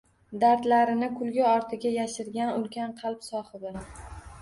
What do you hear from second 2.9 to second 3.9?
qalb sohibi